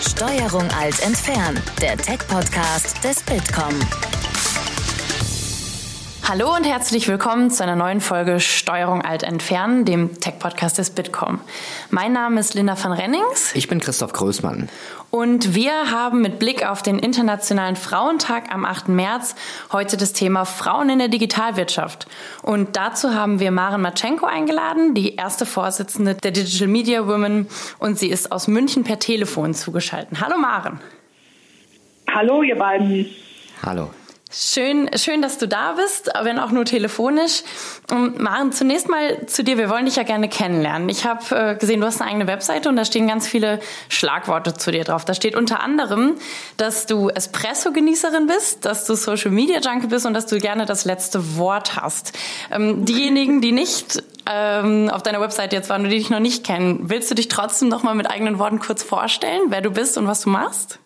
[0.00, 3.74] Steuerung alt entfernen, der Tech-Podcast des Bitkom.
[6.30, 11.40] Hallo und herzlich willkommen zu einer neuen Folge Steuerung alt entfernen, dem Tech-Podcast des Bitkom.
[11.90, 13.52] Mein Name ist Linda van Rennings.
[13.56, 14.68] Ich bin Christoph Größmann.
[15.10, 18.90] Und wir haben mit Blick auf den Internationalen Frauentag am 8.
[18.90, 19.34] März
[19.72, 22.06] heute das Thema Frauen in der Digitalwirtschaft.
[22.42, 27.48] Und dazu haben wir Maren Matschenko eingeladen, die erste Vorsitzende der Digital Media Women.
[27.80, 30.20] Und sie ist aus München per Telefon zugeschaltet.
[30.20, 30.78] Hallo Maren.
[32.08, 33.06] Hallo ihr beiden.
[33.64, 33.90] Hallo.
[34.32, 37.42] Schön, schön, dass du da bist, wenn auch nur telefonisch.
[37.90, 39.58] Und Maren, zunächst mal zu dir.
[39.58, 40.88] Wir wollen dich ja gerne kennenlernen.
[40.88, 44.54] Ich habe äh, gesehen, du hast eine eigene Webseite und da stehen ganz viele Schlagworte
[44.54, 45.04] zu dir drauf.
[45.04, 46.14] Da steht unter anderem,
[46.56, 51.74] dass du Espresso-Genießerin bist, dass du Social-Media-Junkie bist und dass du gerne das letzte Wort
[51.74, 52.16] hast.
[52.52, 56.44] Ähm, diejenigen, die nicht ähm, auf deiner Webseite jetzt waren und die dich noch nicht
[56.44, 59.98] kennen, willst du dich trotzdem noch mal mit eigenen Worten kurz vorstellen, wer du bist
[59.98, 60.78] und was du machst?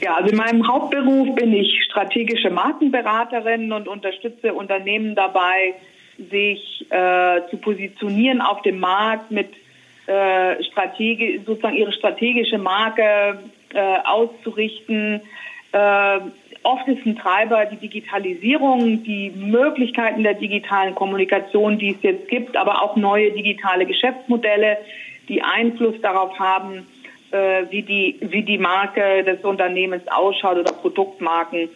[0.00, 5.74] Ja, also in meinem Hauptberuf bin ich strategische Markenberaterin und unterstütze Unternehmen dabei,
[6.30, 9.52] sich äh, zu positionieren auf dem Markt mit
[10.06, 13.38] äh, Strategie, sozusagen ihre strategische Marke
[13.74, 15.20] äh, auszurichten.
[15.72, 16.20] Äh,
[16.62, 22.56] oft ist ein Treiber die Digitalisierung, die Möglichkeiten der digitalen Kommunikation, die es jetzt gibt,
[22.56, 24.78] aber auch neue digitale Geschäftsmodelle,
[25.28, 26.86] die Einfluss darauf haben,
[27.30, 31.68] äh, wie die wie die Marke des Unternehmens ausschaut oder Produktmarken.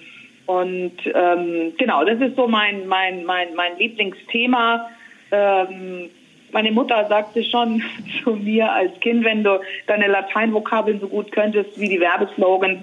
[0.47, 4.89] Und ähm, genau, das ist so mein mein mein mein Lieblingsthema.
[5.31, 6.11] Ähm,
[6.53, 7.83] meine Mutter sagte schon
[8.25, 12.81] zu mir als Kind, wenn du deine Lateinvokabeln so gut könntest wie die Werbeslogans,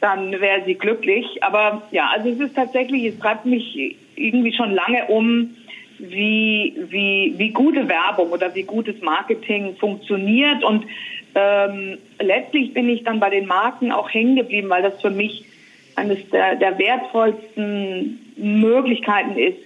[0.00, 1.42] dann wäre sie glücklich.
[1.42, 5.56] Aber ja, also es ist tatsächlich, es treibt mich irgendwie schon lange um,
[5.98, 10.62] wie, wie, wie gute Werbung oder wie gutes Marketing funktioniert.
[10.64, 10.84] Und
[11.34, 15.44] ähm, letztlich bin ich dann bei den Marken auch hängen geblieben, weil das für mich
[15.96, 19.58] eines der, der wertvollsten Möglichkeiten ist,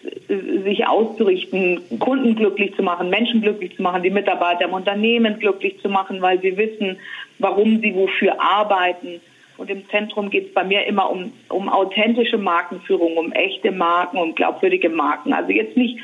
[0.64, 5.80] sich auszurichten, Kunden glücklich zu machen, Menschen glücklich zu machen, die Mitarbeiter im Unternehmen glücklich
[5.80, 6.98] zu machen, weil sie wissen,
[7.38, 9.20] warum sie wofür arbeiten.
[9.56, 14.18] Und im Zentrum geht es bei mir immer um, um authentische Markenführung, um echte Marken,
[14.18, 15.32] um glaubwürdige Marken.
[15.32, 15.98] Also jetzt nicht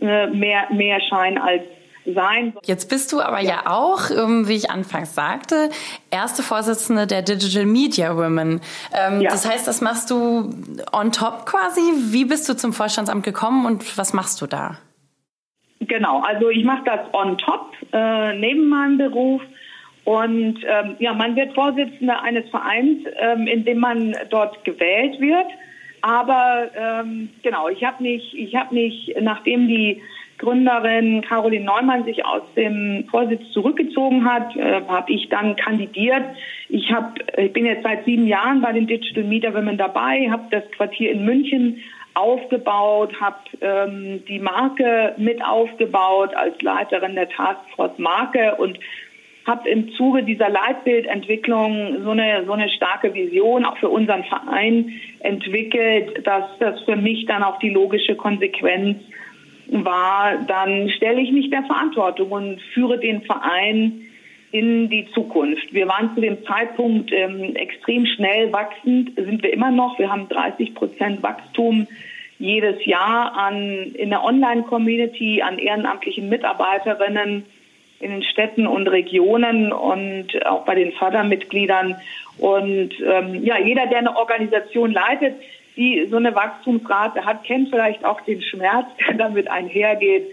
[0.00, 1.62] äh, mehr, mehr Schein als
[2.14, 2.54] sein.
[2.64, 5.70] Jetzt bist du aber ja, ja auch, ähm, wie ich anfangs sagte,
[6.10, 8.60] erste Vorsitzende der Digital Media Women.
[8.94, 9.30] Ähm, ja.
[9.30, 10.50] Das heißt, das machst du
[10.92, 11.80] on top quasi.
[12.12, 14.78] Wie bist du zum Vorstandsamt gekommen und was machst du da?
[15.80, 19.42] Genau, also ich mache das on top äh, neben meinem Beruf.
[20.04, 25.46] Und ähm, ja, man wird Vorsitzende eines Vereins, ähm, in dem man dort gewählt wird.
[26.00, 30.00] Aber ähm, genau, ich habe mich, ich habe mich, nachdem die
[30.38, 36.24] Gründerin Caroline Neumann sich aus dem Vorsitz zurückgezogen hat, äh, habe ich dann kandidiert.
[36.68, 40.44] Ich habe, ich bin jetzt seit sieben Jahren bei den Digital Media Women dabei, habe
[40.50, 41.82] das Quartier in München
[42.14, 48.78] aufgebaut, habe ähm, die Marke mit aufgebaut als Leiterin der Taskforce Marke und
[49.46, 54.92] habe im Zuge dieser Leitbildentwicklung so eine, so eine starke Vision auch für unseren Verein
[55.20, 58.98] entwickelt, dass das für mich dann auch die logische Konsequenz
[59.68, 64.06] war, dann stelle ich mich der Verantwortung und führe den Verein
[64.52, 65.72] in die Zukunft.
[65.72, 69.98] Wir waren zu dem Zeitpunkt ähm, extrem schnell wachsend, sind wir immer noch.
[69.98, 71.86] Wir haben 30 Prozent Wachstum
[72.38, 77.44] jedes Jahr an in der Online-Community, an ehrenamtlichen Mitarbeiterinnen
[77.98, 81.96] in den Städten und Regionen und auch bei den Fördermitgliedern.
[82.38, 85.34] Und ähm, ja, jeder, der eine Organisation leitet,
[85.76, 90.26] die so eine Wachstumsrate hat, kennt vielleicht auch den Schmerz, der damit einhergeht.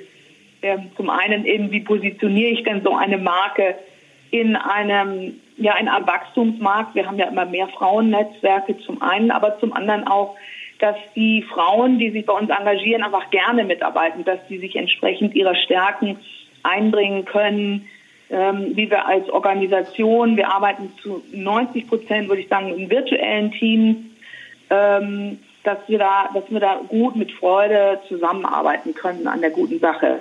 [0.62, 3.76] Ähm, zum einen eben, wie positioniere ich denn so eine Marke
[4.32, 6.96] in einem, ja, in einem Wachstumsmarkt?
[6.96, 10.36] Wir haben ja immer mehr Frauennetzwerke zum einen, aber zum anderen auch,
[10.80, 15.36] dass die Frauen, die sich bei uns engagieren, einfach gerne mitarbeiten, dass sie sich entsprechend
[15.36, 16.18] ihrer Stärken
[16.64, 17.90] einbringen können,
[18.30, 23.52] ähm, wie wir als Organisation, wir arbeiten zu 90 Prozent, würde ich sagen, in virtuellen
[23.52, 23.98] Teams,
[24.70, 29.80] ähm, dass wir da, dass wir da gut mit Freude zusammenarbeiten können an der guten
[29.80, 30.20] Sache.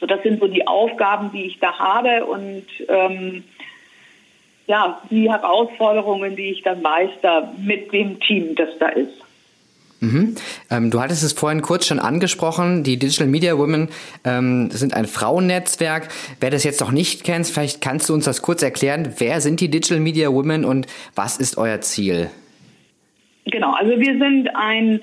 [0.00, 3.44] So, das sind so die Aufgaben, die ich da habe und ähm,
[4.66, 9.22] ja, die Herausforderungen, die ich dann meister mit dem Team, das da ist.
[10.00, 10.34] Mhm.
[10.68, 13.88] Ähm, du hattest es vorhin kurz schon angesprochen, die Digital Media Women
[14.24, 16.08] ähm, sind ein Frauennetzwerk.
[16.40, 19.14] Wer das jetzt noch nicht kennt, vielleicht kannst du uns das kurz erklären.
[19.18, 22.30] Wer sind die Digital Media Women und was ist euer Ziel?
[23.52, 25.00] Genau, also wir sind ein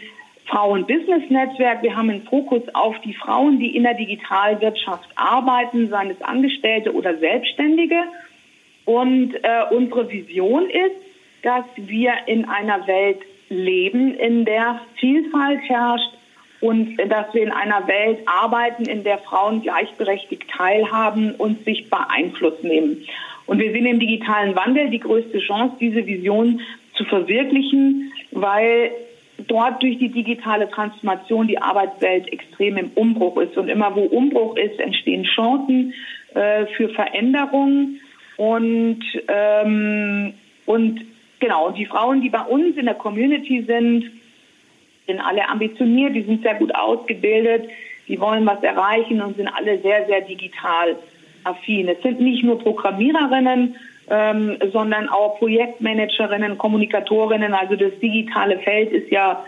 [0.48, 1.84] Frauen-Business-Netzwerk.
[1.84, 6.94] Wir haben einen Fokus auf die Frauen, die in der Digitalwirtschaft arbeiten, seien es Angestellte
[6.94, 8.02] oder Selbstständige.
[8.86, 10.96] Und äh, unsere Vision ist,
[11.44, 13.20] dass wir in einer Welt
[13.50, 16.12] leben, in der Vielfalt herrscht
[16.60, 22.64] und dass wir in einer Welt arbeiten, in der Frauen gleichberechtigt teilhaben und sichtbar Einfluss
[22.64, 23.06] nehmen.
[23.46, 26.62] Und wir sehen im digitalen Wandel die größte Chance, diese Vision
[26.96, 28.92] zu verwirklichen, weil
[29.48, 33.58] dort durch die digitale Transformation die Arbeitswelt extrem im Umbruch ist.
[33.58, 35.94] Und immer wo Umbruch ist, entstehen Chancen
[36.34, 38.02] äh, für Veränderungen.
[38.38, 40.34] Und, ähm,
[40.66, 41.02] und
[41.40, 44.12] genau, die Frauen, die bei uns in der Community sind,
[45.08, 47.70] sind alle ambitioniert, die sind sehr gut ausgebildet,
[48.08, 50.98] die wollen was erreichen und sind alle sehr, sehr digital
[51.44, 51.88] affin.
[51.88, 53.76] Es sind nicht nur Programmiererinnen,
[54.10, 57.54] ähm, sondern auch Projektmanagerinnen, Kommunikatorinnen.
[57.54, 59.44] Also das digitale Feld ist ja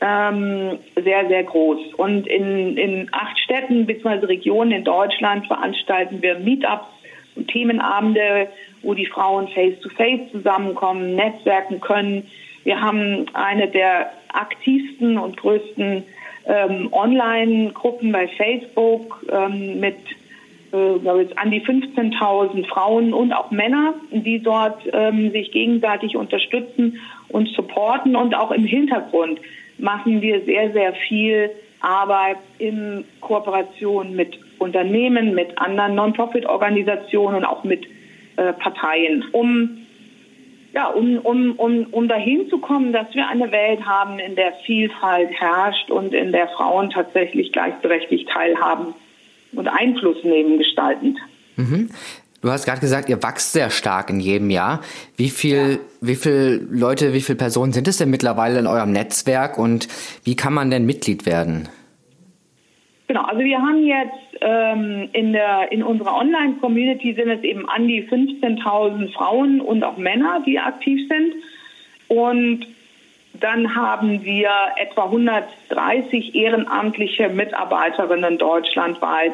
[0.00, 1.94] ähm, sehr, sehr groß.
[1.96, 4.26] Und in, in acht Städten bzw.
[4.26, 6.88] Regionen in Deutschland veranstalten wir Meetups
[7.34, 8.48] und Themenabende,
[8.82, 12.26] wo die Frauen face-to-face -face zusammenkommen, netzwerken können.
[12.64, 16.02] Wir haben eine der aktivsten und größten
[16.46, 19.96] ähm, Online-Gruppen bei Facebook ähm, mit
[20.72, 26.16] äh, glaube ich, an die 15.000 Frauen und auch Männer, die dort ähm, sich gegenseitig
[26.16, 26.98] unterstützen
[27.28, 28.16] und supporten.
[28.16, 29.40] Und auch im Hintergrund
[29.78, 37.64] machen wir sehr, sehr viel Arbeit in Kooperation mit Unternehmen, mit anderen Non-Profit-Organisationen und auch
[37.64, 37.86] mit
[38.36, 39.82] äh, Parteien, um
[40.72, 44.52] ja, um, um, um, um dahin zu kommen, dass wir eine Welt haben, in der
[44.66, 48.94] Vielfalt herrscht und in der Frauen tatsächlich gleichberechtigt teilhaben
[49.52, 51.18] und Einfluss nehmen gestaltend.
[51.56, 51.90] Mhm.
[52.42, 54.82] Du hast gerade gesagt, ihr wächst sehr stark in jedem Jahr.
[55.16, 55.78] Wie viel, ja.
[56.00, 59.88] wie viele Leute, wie viele Personen sind es denn mittlerweile in eurem Netzwerk und
[60.24, 61.68] wie kann man denn Mitglied werden?
[63.08, 67.86] Genau, also wir haben jetzt ähm, in der in unserer Online-Community sind es eben an
[67.88, 71.34] die 15.000 Frauen und auch Männer, die aktiv sind.
[72.08, 72.66] Und
[73.40, 79.32] dann haben wir etwa 130 ehrenamtliche Mitarbeiterinnen deutschlandweit.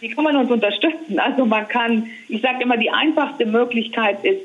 [0.00, 1.18] Wie kann man uns unterstützen?
[1.18, 4.42] Also man kann, ich sage immer, die einfachste Möglichkeit ist,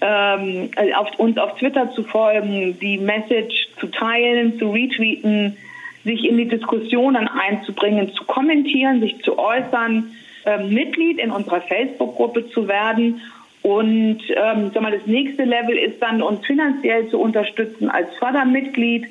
[0.00, 5.56] ähm, auf, uns auf Twitter zu folgen, die Message zu teilen, zu retweeten,
[6.04, 10.12] sich in die Diskussionen einzubringen, zu kommentieren, sich zu äußern,
[10.44, 13.20] äh, Mitglied in unserer Facebook-Gruppe zu werden
[13.66, 19.08] und ähm, sag mal, das nächste Level ist dann, uns finanziell zu unterstützen als Fördermitglied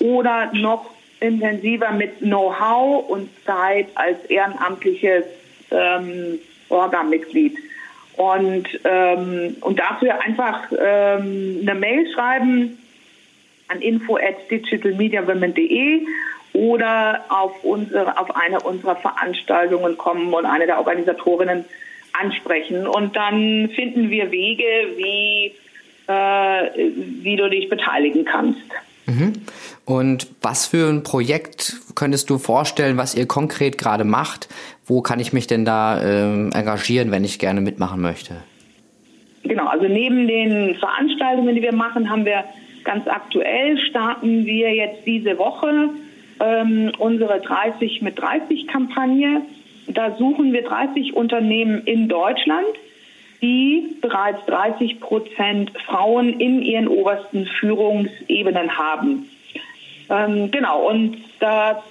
[0.00, 0.90] oder noch
[1.20, 5.22] intensiver mit Know-how und Zeit als ehrenamtliches
[5.70, 7.56] ähm, Orga-Mitglied.
[8.16, 12.78] Und, ähm, und dafür einfach ähm, eine Mail schreiben
[13.68, 16.06] an info at digitalmediawomen.de
[16.54, 21.66] oder auf, unsere, auf eine unserer Veranstaltungen kommen und eine der Organisatorinnen
[22.12, 22.86] ansprechen.
[22.86, 24.64] Und dann finden wir Wege,
[24.96, 25.52] wie,
[26.06, 26.92] äh,
[27.22, 28.60] wie du dich beteiligen kannst.
[29.06, 29.32] Mhm.
[29.84, 34.48] Und was für ein Projekt könntest du vorstellen, was ihr konkret gerade macht?
[34.86, 38.36] Wo kann ich mich denn da ähm, engagieren, wenn ich gerne mitmachen möchte?
[39.42, 42.44] Genau, also neben den Veranstaltungen, die wir machen, haben wir
[42.84, 45.90] ganz aktuell starten wir jetzt diese Woche
[46.40, 49.42] ähm, unsere 30 mit 30 Kampagne.
[49.88, 52.66] Da suchen wir 30 Unternehmen in Deutschland,
[53.40, 59.28] die bereits 30 Prozent Frauen in ihren obersten Führungsebenen haben.
[60.08, 61.82] Ähm, genau, und da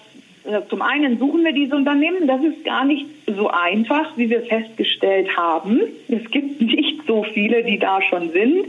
[0.43, 2.27] äh, zum einen suchen wir diese Unternehmen.
[2.27, 5.81] Das ist gar nicht so einfach, wie wir festgestellt haben.
[6.07, 8.67] Es gibt nicht so viele, die da schon sind.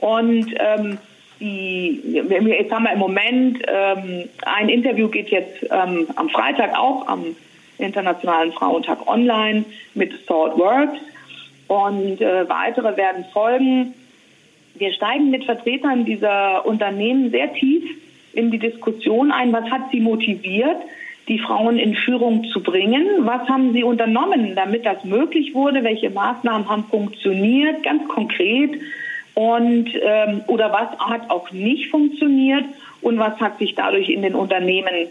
[0.00, 0.98] Und ähm,
[1.40, 7.08] die, jetzt haben wir im Moment ähm, ein Interview geht jetzt ähm, am Freitag auch
[7.08, 7.36] am
[7.80, 11.00] Internationalen Frauentag online mit Thought Works
[11.68, 13.94] und äh, weitere werden folgen.
[14.74, 17.84] Wir steigen mit Vertretern dieser Unternehmen sehr tief
[18.32, 19.52] in die Diskussion ein.
[19.52, 20.78] Was hat sie motiviert,
[21.28, 23.06] die Frauen in Führung zu bringen?
[23.20, 25.84] Was haben sie unternommen, damit das möglich wurde?
[25.84, 27.82] Welche Maßnahmen haben funktioniert?
[27.82, 28.70] Ganz konkret.
[29.34, 32.64] Und ähm, oder was hat auch nicht funktioniert
[33.00, 35.08] und was hat sich dadurch in den Unternehmen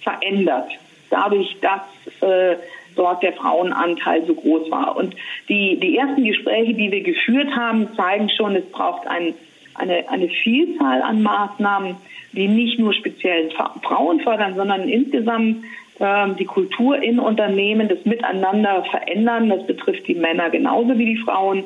[0.00, 0.70] verändert?
[1.10, 1.82] dadurch, dass
[2.22, 2.56] äh,
[2.96, 4.96] dort der Frauenanteil so groß war.
[4.96, 5.14] Und
[5.48, 9.34] die, die ersten Gespräche, die wir geführt haben, zeigen schon, es braucht ein,
[9.74, 11.96] eine, eine Vielzahl an Maßnahmen,
[12.32, 13.50] die nicht nur speziell
[13.82, 15.64] Frauen fördern, sondern insgesamt
[15.98, 19.48] äh, die Kultur in Unternehmen, das Miteinander verändern.
[19.48, 21.64] Das betrifft die Männer genauso wie die Frauen.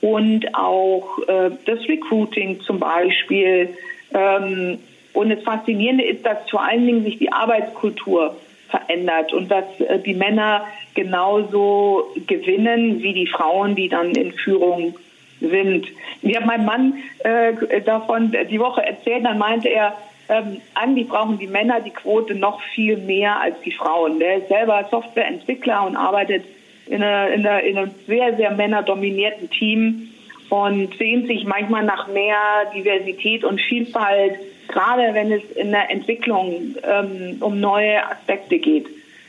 [0.00, 3.70] Und auch äh, das Recruiting zum Beispiel.
[4.12, 4.78] Ähm,
[5.12, 8.36] und das Faszinierende ist, dass vor allen Dingen sich die Arbeitskultur
[8.72, 14.94] verändert und dass äh, die Männer genauso gewinnen wie die Frauen, die dann in Führung
[15.40, 15.86] sind.
[16.22, 19.96] Ich habe meinem Mann äh, davon die Woche erzählt, dann meinte er,
[20.28, 24.18] ähm, eigentlich brauchen die Männer die Quote noch viel mehr als die Frauen.
[24.18, 26.44] Der ist selber Softwareentwickler und arbeitet
[26.86, 30.08] in, einer, in, einer, in einem sehr, sehr männerdominierten Team
[30.48, 32.36] und sehnt sich manchmal nach mehr
[32.74, 34.38] Diversität und Vielfalt,
[34.68, 38.86] gerade wenn es in der Entwicklung ähm, um neue Aspekte geht.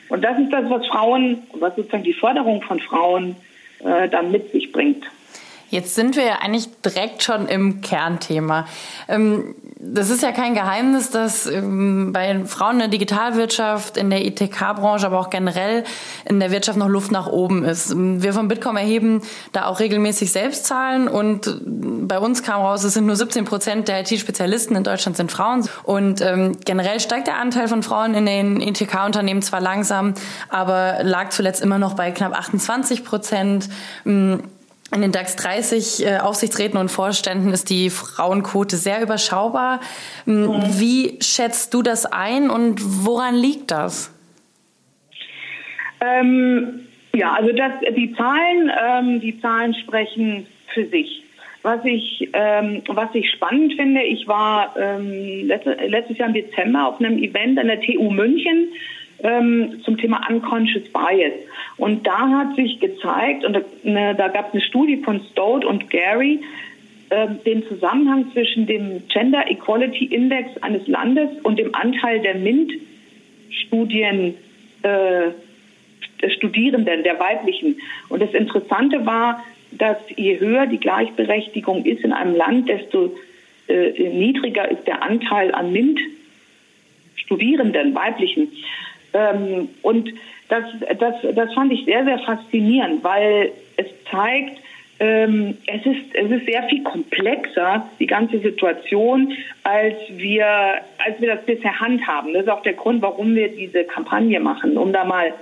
[0.09, 3.35] Und das ist das, was Frauen, was sozusagen die Förderung von Frauen
[3.83, 5.05] äh, dann mit sich bringt.
[5.73, 8.67] Jetzt sind wir ja eigentlich direkt schon im Kernthema.
[9.07, 14.23] Ähm, das ist ja kein Geheimnis, dass ähm, bei Frauen in der Digitalwirtschaft, in der
[14.23, 15.83] ITK-Branche, aber auch generell
[16.25, 17.91] in der Wirtschaft noch Luft nach oben ist.
[17.97, 23.07] Wir von Bitkom erheben da auch regelmäßig Selbstzahlen und bei uns kam raus, es sind
[23.07, 25.67] nur 17 Prozent der IT-Spezialisten in Deutschland sind Frauen.
[25.81, 30.13] Und ähm, generell steigt der Anteil von Frauen in den ITK-Unternehmen zwar langsam,
[30.49, 33.69] aber lag zuletzt immer noch bei knapp 28 Prozent.
[34.93, 39.79] In den DAX 30 äh, Aufsichtsräten und Vorständen ist die Frauenquote sehr überschaubar.
[40.25, 40.62] Mhm.
[40.79, 44.12] Wie schätzt du das ein und woran liegt das?
[46.00, 46.81] Ähm,
[47.15, 51.23] ja, also das, die Zahlen, ähm, die Zahlen sprechen für sich.
[51.63, 56.88] Was ich, ähm, was ich spannend finde, ich war ähm, letzte, letztes Jahr im Dezember
[56.88, 58.67] auf einem Event an der TU München
[59.23, 61.33] ähm, zum Thema Unconscious Bias.
[61.77, 65.65] Und da hat sich gezeigt, und da, ne, da gab es eine Studie von Stout
[65.65, 66.41] und Gary,
[67.09, 74.35] äh, den Zusammenhang zwischen dem Gender Equality Index eines Landes und dem Anteil der MINT-Studien
[74.83, 75.31] äh,
[76.37, 77.81] Studierenden, der weiblichen.
[78.09, 83.17] Und das Interessante war, dass je höher die Gleichberechtigung ist in einem Land, desto
[83.67, 88.53] äh, niedriger ist der Anteil an MINT-Studierenden, weiblichen.
[89.13, 90.13] Ähm, und
[90.50, 90.63] das,
[91.00, 94.59] das, das fand ich sehr, sehr faszinierend, weil es zeigt,
[95.00, 99.33] ähm, es, ist, es ist sehr viel komplexer, die ganze Situation,
[99.63, 102.33] als wir, als wir das bisher handhaben.
[102.33, 105.33] Das ist auch der Grund, warum wir diese Kampagne machen, um da mal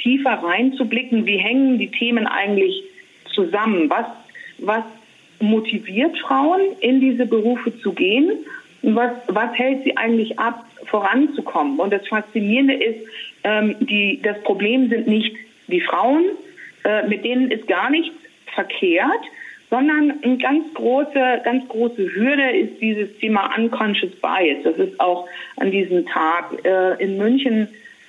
[0.00, 2.82] tiefer reinzublicken, wie hängen die Themen eigentlich
[3.34, 3.88] zusammen?
[3.90, 4.06] Was,
[4.58, 4.84] was
[5.40, 8.30] motiviert Frauen, in diese Berufe zu gehen?
[8.82, 11.78] Was, was hält sie eigentlich ab, voranzukommen?
[11.78, 13.06] Und das Faszinierende ist,
[13.44, 15.36] ähm, die, das Problem sind nicht
[15.68, 16.24] die Frauen,
[16.84, 18.16] äh, mit denen ist gar nichts
[18.54, 19.22] verkehrt,
[19.70, 24.62] sondern eine ganz große, ganz große Hürde ist dieses Thema Unconscious Bias.
[24.62, 27.68] Das ist auch an diesem Tag äh, in München,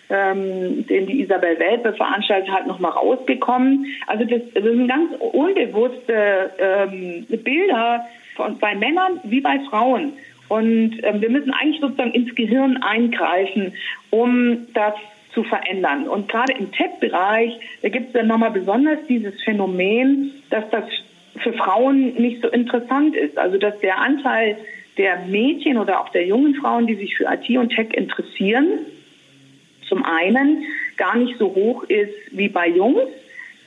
[0.09, 3.87] ähm, den die Isabel Welpe veranstaltet hat, nochmal rausgekommen.
[4.07, 10.13] Also das, das sind ganz unbewusste ähm, Bilder von, bei Männern wie bei Frauen.
[10.47, 13.73] Und ähm, wir müssen eigentlich sozusagen ins Gehirn eingreifen,
[14.11, 14.93] um das
[15.35, 16.07] zu verändern.
[16.07, 20.85] Und gerade im Tech-Bereich, da gibt es dann nochmal besonders dieses Phänomen, dass das
[21.43, 23.37] für Frauen nicht so interessant ist.
[23.37, 24.57] Also dass der Anteil
[24.97, 28.67] der Mädchen oder auch der jungen Frauen, die sich für IT und Tech interessieren,
[29.87, 30.63] zum einen
[30.97, 33.09] gar nicht so hoch ist wie bei Jungs.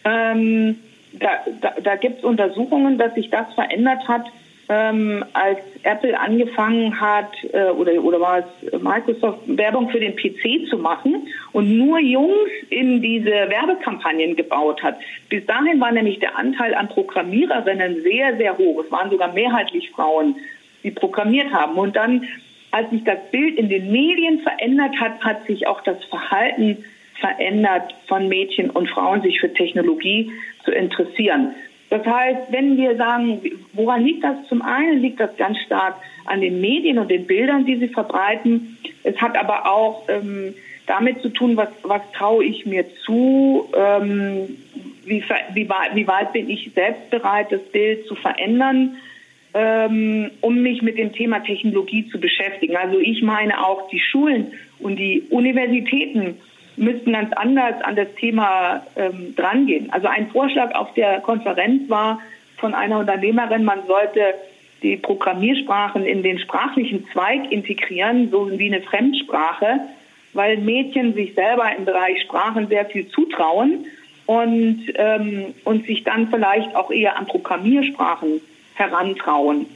[0.05, 0.79] Ähm,
[1.13, 1.29] da
[1.61, 4.25] da, da gibt es Untersuchungen, dass sich das verändert hat
[4.69, 10.69] ähm, als Apple angefangen hat, äh, oder, oder war es Microsoft, Werbung für den PC
[10.69, 14.99] zu machen und nur Jungs in diese Werbekampagnen gebaut hat.
[15.31, 18.85] Bis dahin war nämlich der Anteil an Programmiererinnen sehr, sehr hoch.
[18.85, 20.37] Es waren sogar mehrheitlich Frauen,
[20.85, 21.77] die programmiert haben.
[21.77, 22.29] Und dann,
[22.71, 26.85] als sich das Bild in den Medien verändert hat, hat sich auch das Verhalten
[27.21, 30.31] verändert von Mädchen und Frauen, sich für Technologie
[30.65, 31.55] zu interessieren.
[31.91, 33.41] Das heißt, wenn wir sagen,
[33.73, 34.37] woran liegt das?
[34.49, 38.77] Zum einen liegt das ganz stark an den Medien und den Bildern, die sie verbreiten.
[39.05, 40.55] Es hat aber auch ähm,
[40.87, 44.57] damit zu tun, was, was traue ich mir zu, ähm,
[45.07, 48.97] wie, wie, wie weit bin ich selbst bereit, das Bild zu verändern,
[49.55, 52.77] ähm, um mich mit dem Thema Technologie zu beschäftigen.
[52.77, 56.37] Also ich meine auch die Schulen und die Universitäten
[56.79, 59.93] müssten ganz anders an das Thema ähm, drangehen.
[59.93, 62.21] Also ein Vorschlag auf der Konferenz war
[62.57, 64.35] von einer Unternehmerin, man sollte
[64.83, 69.81] die Programmiersprachen in den sprachlichen Zweig integrieren, so wie eine Fremdsprache,
[70.35, 73.87] weil Mädchen sich selber im Bereich Sprachen sehr viel zutrauen
[74.27, 78.41] und, ähm, und sich dann vielleicht auch eher an Programmiersprachen
[78.75, 79.67] herantrauen.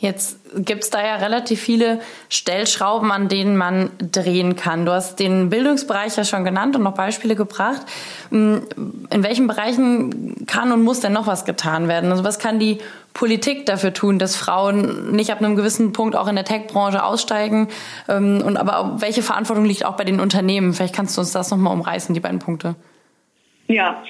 [0.00, 4.86] Jetzt gibt es da ja relativ viele Stellschrauben, an denen man drehen kann.
[4.86, 7.82] Du hast den Bildungsbereich ja schon genannt und noch Beispiele gebracht.
[8.30, 8.62] Hm,
[9.10, 12.12] in welchen Bereichen kann und muss denn noch was getan werden?
[12.12, 12.78] Also was kann die
[13.12, 17.66] Politik dafür tun, dass Frauen nicht ab einem gewissen Punkt auch in der Tech-Branche aussteigen?
[18.08, 20.74] Ähm, und aber welche Verantwortung liegt auch bei den Unternehmen?
[20.74, 22.76] Vielleicht kannst du uns das nochmal umreißen, die beiden Punkte.
[23.68, 24.02] Ja,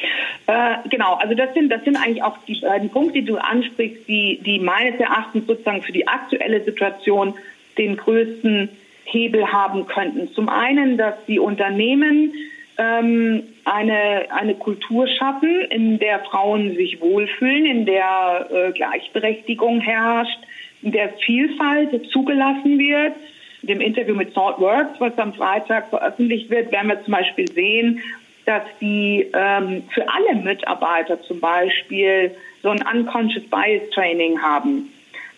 [0.46, 1.14] äh, genau.
[1.14, 4.60] Also das sind das sind eigentlich auch die beiden Punkte, die du ansprichst, die die
[4.60, 7.34] meines Erachtens sozusagen für die aktuelle Situation
[7.76, 8.68] den größten
[9.04, 10.32] Hebel haben könnten.
[10.32, 12.32] Zum einen, dass die Unternehmen
[12.76, 20.38] ähm, eine eine Kultur schaffen, in der Frauen sich wohlfühlen, in der äh, Gleichberechtigung herrscht,
[20.82, 23.14] in der Vielfalt zugelassen wird.
[23.62, 28.00] In dem Interview mit Saltworks, was am Freitag veröffentlicht wird, werden wir zum Beispiel sehen,
[28.48, 34.88] dass die ähm, für alle Mitarbeiter zum Beispiel so ein Unconscious Bias Training haben,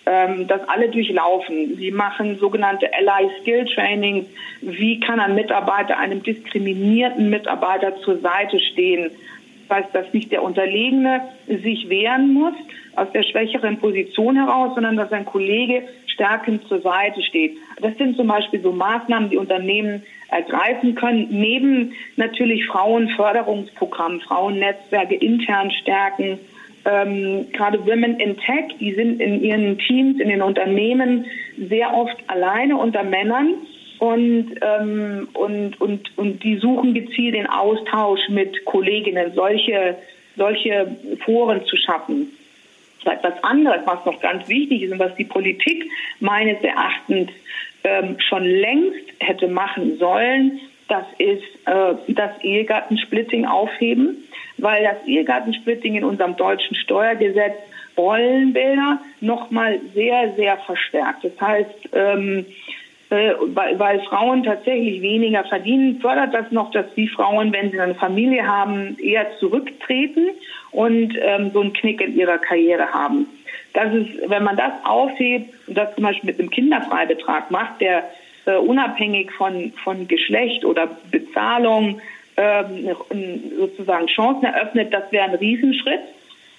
[0.07, 1.77] ähm, das alle durchlaufen.
[1.77, 4.27] Sie machen sogenannte Ally Skill Trainings.
[4.61, 9.11] Wie kann ein Mitarbeiter einem diskriminierten Mitarbeiter zur Seite stehen?
[9.69, 12.55] Das heißt, dass nicht der Unterlegene sich wehren muss
[12.95, 17.57] aus der schwächeren Position heraus, sondern dass ein Kollege stärkend zur Seite steht.
[17.81, 25.71] Das sind zum Beispiel so Maßnahmen, die Unternehmen ergreifen können, neben natürlich Frauenförderungsprogrammen, Frauennetzwerke intern
[25.71, 26.39] stärken.
[26.85, 31.27] Ähm, gerade Women in Tech, die sind in ihren Teams, in den Unternehmen
[31.59, 33.55] sehr oft alleine unter Männern
[33.99, 39.97] und, ähm, und, und, und die suchen gezielt den Austausch mit Kolleginnen, solche,
[40.37, 42.31] solche Foren zu schaffen.
[43.05, 45.85] Etwas anderes, was noch ganz wichtig ist und was die Politik
[46.21, 47.31] meines Erachtens
[47.85, 54.25] ähm, schon längst hätte machen sollen, das ist äh, das Ehegattensplitting aufheben,
[54.59, 57.55] weil das Ehegattensplitting in unserem deutschen Steuergesetz
[57.97, 61.25] Rollenbilder nochmal sehr, sehr verstärkt.
[61.25, 62.47] Das heißt, ähm,
[63.11, 67.81] äh, weil, weil Frauen tatsächlich weniger verdienen, fördert das noch, dass die Frauen, wenn sie
[67.81, 70.31] eine Familie haben, eher zurücktreten
[70.71, 73.27] und ähm, so einen Knick in ihrer Karriere haben.
[73.73, 78.05] Das ist, wenn man das aufhebt und das zum Beispiel mit einem Kinderfreibetrag macht, der
[78.47, 82.01] äh, unabhängig von, von Geschlecht oder Bezahlung
[82.37, 82.97] ähm,
[83.59, 86.01] sozusagen Chancen eröffnet, das wäre ein Riesenschritt.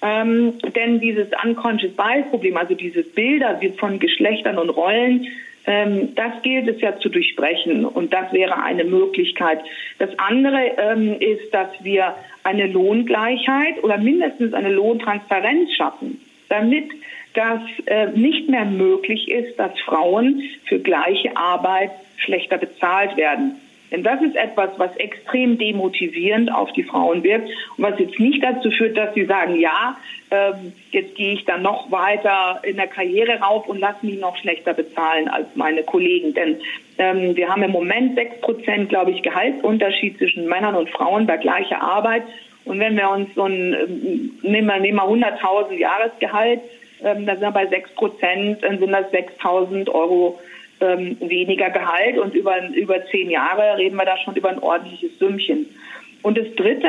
[0.04, 5.28] Ähm, denn dieses Unconscious Bias Problem, also dieses Bilder von Geschlechtern und Rollen,
[5.64, 9.60] ähm, das gilt es ja zu durchbrechen und das wäre eine Möglichkeit.
[9.98, 16.20] Das andere ähm, ist, dass wir eine Lohngleichheit oder mindestens eine Lohntransparenz schaffen,
[16.52, 16.90] damit
[17.34, 23.56] das äh, nicht mehr möglich ist, dass Frauen für gleiche Arbeit schlechter bezahlt werden.
[23.90, 28.42] Denn das ist etwas, was extrem demotivierend auf die Frauen wirkt und was jetzt nicht
[28.42, 29.98] dazu führt, dass sie sagen, ja,
[30.30, 34.36] ähm, jetzt gehe ich dann noch weiter in der Karriere rauf und lasse mich noch
[34.38, 36.32] schlechter bezahlen als meine Kollegen.
[36.32, 36.56] Denn
[36.96, 41.36] ähm, wir haben im Moment sechs Prozent, glaube ich, Gehaltsunterschied zwischen Männern und Frauen bei
[41.36, 42.22] gleicher Arbeit.
[42.64, 46.60] Und wenn wir uns so ein, ähm, nehmen wir, nehmen wir 100.000 Jahresgehalt,
[47.04, 50.38] ähm, dann sind wir bei sechs Prozent, dann sind das 6.000 Euro
[50.80, 55.18] ähm, weniger Gehalt und über, über zehn Jahre reden wir da schon über ein ordentliches
[55.18, 55.66] Sümmchen.
[56.22, 56.88] Und das Dritte,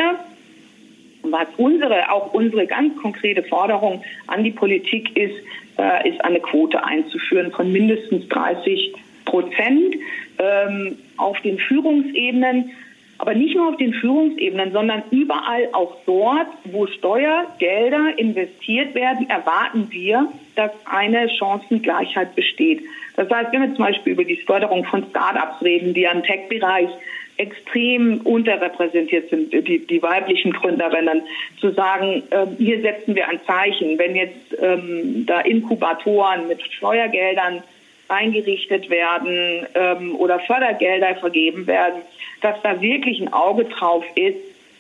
[1.23, 5.35] was unsere, auch unsere ganz konkrete Forderung an die Politik ist,
[5.77, 8.93] äh, ist eine Quote einzuführen von mindestens 30
[9.25, 9.95] Prozent
[10.37, 12.71] ähm, auf den Führungsebenen.
[13.17, 19.87] Aber nicht nur auf den Führungsebenen, sondern überall auch dort, wo Steuergelder investiert werden, erwarten
[19.91, 22.81] wir, dass eine Chancengleichheit besteht.
[23.15, 26.89] Das heißt, wenn wir zum Beispiel über die Förderung von Start-ups reden, die am Tech-Bereich
[27.37, 31.23] extrem unterrepräsentiert sind, die, die weiblichen Gründerinnen,
[31.59, 33.97] zu sagen, äh, hier setzen wir ein Zeichen.
[33.97, 37.63] Wenn jetzt ähm, da Inkubatoren mit Steuergeldern
[38.07, 42.01] eingerichtet werden ähm, oder Fördergelder vergeben werden,
[42.41, 44.37] dass da wirklich ein Auge drauf ist,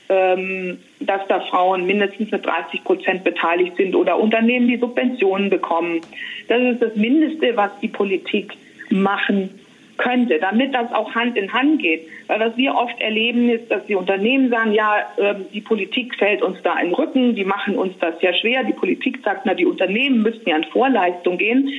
[0.09, 6.01] ähm, dass da Frauen mindestens mit 30 Prozent beteiligt sind oder Unternehmen, die Subventionen bekommen.
[6.47, 8.53] Das ist das Mindeste, was die Politik
[8.89, 9.49] machen
[9.97, 12.07] könnte, damit das auch Hand in Hand geht.
[12.27, 16.41] Weil was wir oft erleben ist, dass die Unternehmen sagen, ja, ähm, die Politik fällt
[16.41, 18.63] uns da in den Rücken, die machen uns das ja schwer.
[18.63, 21.69] Die Politik sagt, na, die Unternehmen müssten ja in Vorleistung gehen.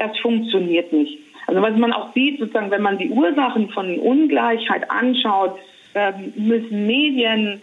[0.00, 1.18] Das funktioniert nicht.
[1.46, 5.58] Also was man auch sieht, sozusagen, wenn man die Ursachen von Ungleichheit anschaut,
[5.94, 7.60] ähm, müssen Medien,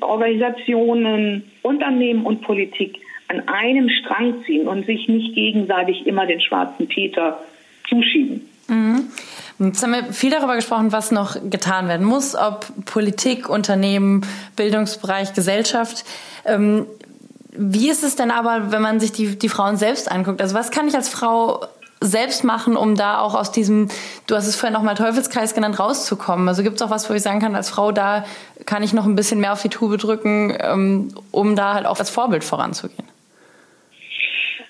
[0.00, 6.86] Organisationen, Unternehmen und Politik an einem Strang ziehen und sich nicht gegenseitig immer den schwarzen
[6.86, 7.40] Peter
[7.88, 8.48] zuschieben.
[8.68, 9.08] Mhm.
[9.58, 14.22] Jetzt haben wir viel darüber gesprochen, was noch getan werden muss, ob Politik, Unternehmen,
[14.56, 16.04] Bildungsbereich, Gesellschaft.
[16.44, 16.86] Ähm,
[17.56, 20.40] wie ist es denn aber, wenn man sich die, die Frauen selbst anguckt?
[20.40, 21.66] Also was kann ich als Frau
[22.00, 23.88] selbst machen, um da auch aus diesem,
[24.26, 26.48] du hast es vorhin nochmal Teufelskreis genannt, rauszukommen?
[26.48, 28.24] Also gibt es auch was, wo ich sagen kann, als Frau, da
[28.66, 31.98] kann ich noch ein bisschen mehr auf die Tube drücken, ähm, um da halt auch
[31.98, 33.13] als Vorbild voranzugehen?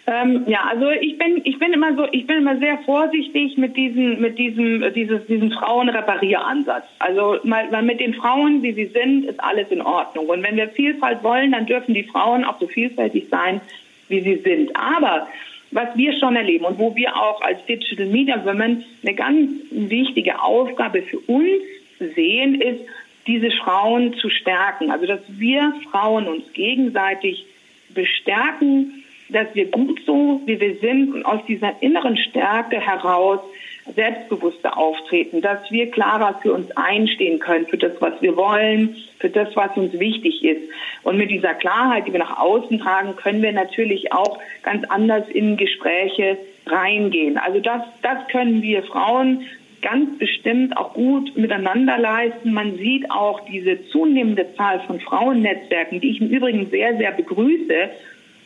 [0.07, 3.75] Ähm, ja, also ich bin ich bin immer so ich bin immer sehr vorsichtig mit
[3.75, 6.85] diesem mit diesem dieses diesen Frauenreparieransatz.
[6.99, 10.27] Also mal, mal mit den Frauen, wie sie sind, ist alles in Ordnung.
[10.27, 13.63] Und wenn wir Vielfalt wollen, dann dürfen die Frauen auch so vielfältig sein,
[14.09, 14.77] wie sie sind.
[14.77, 15.27] Aber
[15.71, 20.41] was wir schon erleben und wo wir auch als Digital Media Women eine ganz wichtige
[20.43, 21.63] Aufgabe für uns
[21.99, 22.81] sehen, ist,
[23.27, 24.91] diese Frauen zu stärken.
[24.91, 27.47] Also dass wir Frauen uns gegenseitig
[27.95, 33.41] bestärken, dass wir gut so, wie wir sind und aus dieser inneren Stärke heraus
[33.95, 39.29] selbstbewusster auftreten, dass wir klarer für uns einstehen können, für das, was wir wollen, für
[39.29, 40.63] das, was uns wichtig ist.
[41.03, 45.29] Und mit dieser Klarheit, die wir nach außen tragen, können wir natürlich auch ganz anders
[45.29, 47.37] in Gespräche reingehen.
[47.37, 49.45] Also das, das können wir Frauen
[49.83, 52.55] ganz bestimmt auch gut miteinander leisten.
[52.55, 57.91] Man sieht auch diese zunehmende Zahl von Frauennetzwerken, die ich im Übrigen sehr, sehr begrüße,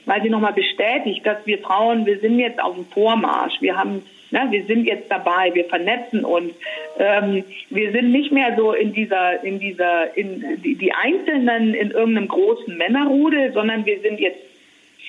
[0.08, 3.60] weil sie nochmal bestätigt, dass wir Frauen, wir sind jetzt auf dem Vormarsch.
[3.60, 6.54] Wir haben, ne, wir sind jetzt dabei, wir vernetzen uns.
[6.98, 11.90] Ähm, wir sind nicht mehr so in dieser, in dieser, in die, die Einzelnen in
[11.90, 14.40] irgendeinem großen Männerrudel, sondern wir sind jetzt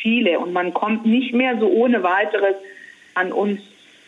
[0.02, 2.56] viele und man kommt nicht mehr so ohne weiteres
[3.14, 3.62] an uns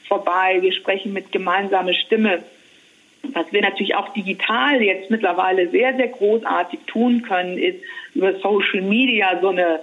[0.10, 0.58] vorbei.
[0.60, 2.44] Wir sprechen mit gemeinsamer Stimme.
[3.32, 7.80] Was wir natürlich auch digital jetzt mittlerweile sehr, sehr großartig tun können, ist
[8.14, 9.80] über Social Media so eine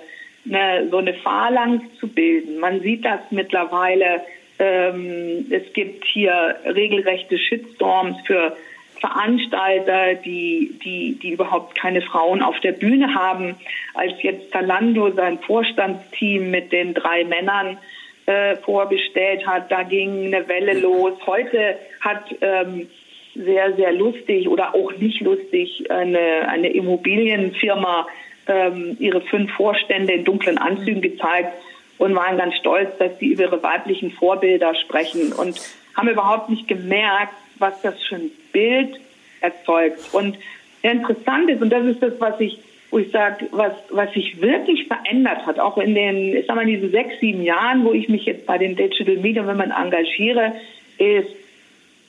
[0.49, 2.59] eine, so eine Phalanx zu bilden.
[2.59, 4.23] Man sieht das mittlerweile.
[4.59, 8.57] Ähm, es gibt hier regelrechte Shitstorms für
[9.01, 13.55] Veranstalter, die, die, die überhaupt keine Frauen auf der Bühne haben.
[13.95, 17.79] Als jetzt Zalando sein Vorstandsteam mit den drei Männern
[18.27, 21.15] äh, vorgestellt hat, da ging eine Welle los.
[21.27, 22.89] Heute hat ähm,
[23.35, 28.09] sehr, sehr lustig oder auch nicht lustig eine, eine Immobilienfirma
[28.49, 31.53] ähm, ihre fünf Vorstände in dunklen Anzügen gezeigt
[31.99, 35.61] und waren ganz stolz, dass sie über ihre weiblichen Vorbilder sprechen und
[35.97, 39.01] haben überhaupt nicht gemerkt, was das für ein Bild
[39.41, 40.01] erzeugt.
[40.13, 40.39] Und
[40.83, 42.59] interessant ist, und das ist das, was ich,
[42.91, 46.65] wo ich sage, was, was sich wirklich verändert hat, auch in den, ich sag mal,
[46.65, 50.53] diesen sechs, sieben Jahren, wo ich mich jetzt bei den Digital Media Women engagiere,
[50.99, 51.29] ist,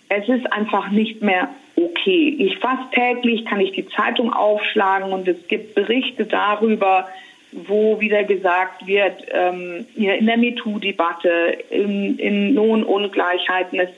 [0.09, 1.49] es ist einfach nicht mehr
[1.83, 2.35] okay.
[2.39, 7.07] Ich fast täglich kann ich die Zeitung aufschlagen und es gibt Berichte darüber,
[7.51, 13.89] wo wieder gesagt wird, ähm, hier in der MeToo-Debatte, in, in Lohnungleichheiten, es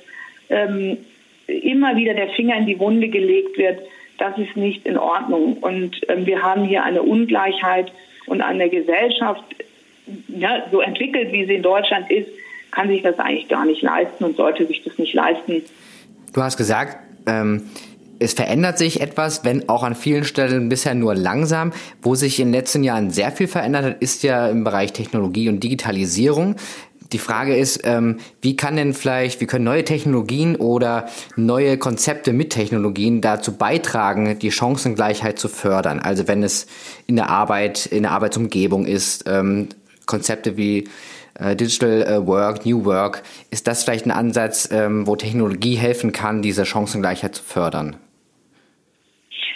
[0.50, 0.98] ähm,
[1.48, 3.80] immer wieder der Finger in die Wunde gelegt wird,
[4.18, 5.58] das ist nicht in Ordnung.
[5.58, 7.92] Und ähm, wir haben hier eine Ungleichheit
[8.28, 9.44] und eine Gesellschaft,
[10.28, 12.30] ja, so entwickelt, wie sie in Deutschland ist,
[12.72, 15.64] kann sich das eigentlich gar nicht leisten und sollte sich das nicht leisten.
[16.34, 17.64] Du hast gesagt, ähm,
[18.22, 21.74] es verändert sich etwas, wenn auch an vielen Stellen bisher nur langsam.
[22.04, 25.50] Wo sich in den letzten Jahren sehr viel verändert hat, ist ja im Bereich Technologie
[25.50, 26.56] und Digitalisierung.
[27.12, 32.32] Die Frage ist, ähm, wie kann denn vielleicht, wie können neue Technologien oder neue Konzepte
[32.32, 36.00] mit Technologien dazu beitragen, die Chancengleichheit zu fördern?
[36.00, 36.68] Also wenn es
[37.08, 39.70] in der Arbeit, in der Arbeitsumgebung ist, ähm,
[40.06, 40.88] Konzepte wie
[41.56, 46.42] Digital äh, Work, New Work, ist das vielleicht ein Ansatz, ähm, wo Technologie helfen kann,
[46.42, 47.96] diese Chancengleichheit zu fördern?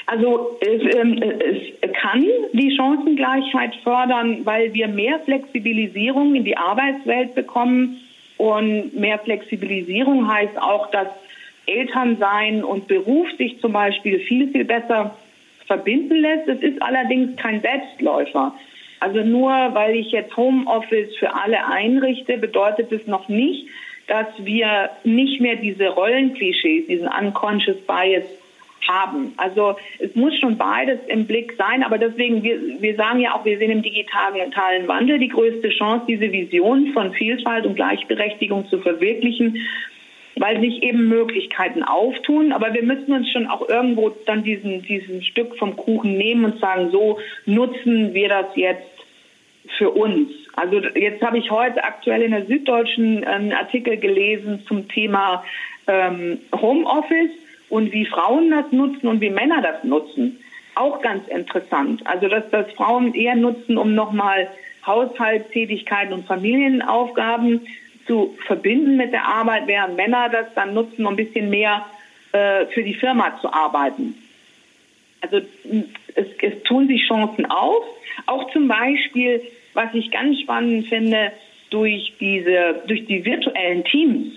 [0.08, 7.34] Also es, ähm, es, kann die Chancengleichheit fördern, weil wir mehr Flexibilisierung in die Arbeitswelt
[7.36, 8.02] bekommen.
[8.38, 11.08] Und mehr Flexibilisierung heißt auch, dass
[11.66, 15.16] Elternsein und Beruf sich zum Beispiel viel, viel besser
[15.66, 16.48] verbinden lässt.
[16.48, 18.54] Es ist allerdings kein Selbstläufer.
[19.06, 23.68] Also nur weil ich jetzt Homeoffice für alle einrichte, bedeutet es noch nicht,
[24.08, 28.24] dass wir nicht mehr diese Rollenklischees, diesen unconscious bias
[28.88, 29.36] haben.
[29.38, 33.46] Also es muss schon beides im Blick sein, aber deswegen, wir, wir sagen ja auch,
[33.46, 38.80] wir sehen im digitalen Wandel die größte Chance, diese Vision von Vielfalt und Gleichberechtigung zu
[38.80, 39.60] verwirklichen
[40.38, 42.52] weil sich eben Möglichkeiten auftun.
[42.52, 46.60] Aber wir müssen uns schon auch irgendwo dann diesen, diesen Stück vom Kuchen nehmen und
[46.60, 48.95] sagen, so nutzen wir das jetzt
[49.78, 50.30] für uns.
[50.56, 55.44] Also jetzt habe ich heute aktuell in der Süddeutschen einen Artikel gelesen zum Thema
[55.88, 57.32] ähm, Homeoffice
[57.70, 60.40] und wie Frauen das nutzen und wie Männer das nutzen.
[60.76, 62.06] Auch ganz interessant.
[62.06, 64.48] Also dass das Frauen eher nutzen, um nochmal
[64.86, 67.62] Haushaltstätigkeiten und Familienaufgaben
[68.06, 71.86] zu verbinden mit der Arbeit, während Männer das dann nutzen, um ein bisschen mehr
[72.32, 74.16] äh, für die Firma zu arbeiten.
[75.32, 75.46] Also
[76.16, 77.84] es, es tun sich Chancen auf.
[78.26, 79.42] Auch zum Beispiel,
[79.74, 81.32] was ich ganz spannend finde,
[81.70, 84.34] durch diese, durch die virtuellen Teams,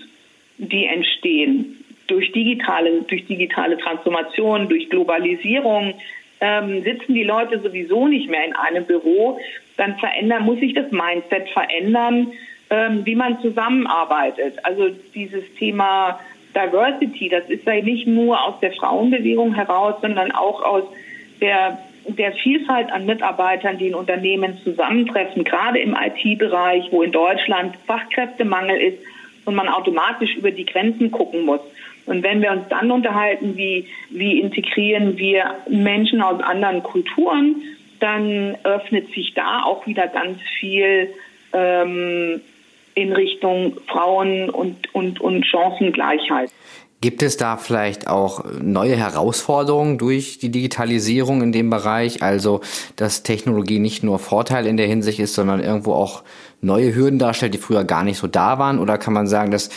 [0.57, 5.93] die entstehen, durch digitale, durch digitale Transformation, durch Globalisierung,
[6.41, 9.39] ähm, sitzen die Leute sowieso nicht mehr in einem Büro,
[9.77, 12.31] dann verändern, muss sich das Mindset verändern,
[12.69, 14.63] ähm, wie man zusammenarbeitet.
[14.63, 16.19] Also dieses Thema
[16.55, 20.83] Diversity, das ist ja nicht nur aus der Frauenbewegung heraus, sondern auch aus
[21.41, 27.75] der, der Vielfalt an Mitarbeitern, die in Unternehmen zusammentreffen, gerade im IT-Bereich, wo in Deutschland
[27.85, 28.97] Fachkräftemangel ist
[29.45, 31.61] und man automatisch über die Grenzen gucken muss.
[32.05, 37.61] Und wenn wir uns dann unterhalten, wie, wie integrieren wir Menschen aus anderen Kulturen,
[37.99, 41.09] dann öffnet sich da auch wieder ganz viel
[41.53, 42.41] ähm,
[43.01, 46.51] in Richtung Frauen und, und, und Chancengleichheit.
[47.01, 52.21] Gibt es da vielleicht auch neue Herausforderungen durch die Digitalisierung in dem Bereich?
[52.21, 52.59] Also,
[52.97, 56.23] dass Technologie nicht nur Vorteil in der Hinsicht ist, sondern irgendwo auch
[56.59, 58.79] neue Hürden darstellt, die früher gar nicht so da waren?
[58.79, 59.69] Oder kann man sagen, dass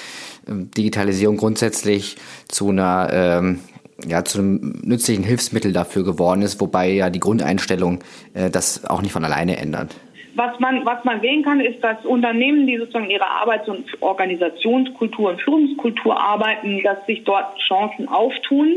[0.48, 2.16] ähm, Digitalisierung grundsätzlich
[2.48, 3.60] zu einer ähm,
[4.04, 8.00] ja, zu einem nützlichen Hilfsmittel dafür geworden ist, wobei ja die Grundeinstellung
[8.34, 9.94] äh, das auch nicht von alleine ändert.
[10.34, 15.30] Was man, was man sehen kann, ist, dass Unternehmen, die sozusagen ihre Arbeits- und Organisationskultur
[15.30, 18.76] und Führungskultur arbeiten, dass sich dort Chancen auftun.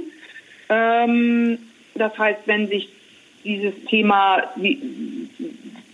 [0.70, 1.58] Ähm,
[1.94, 2.90] das heißt, wenn sich
[3.46, 5.30] dieses Thema, wie,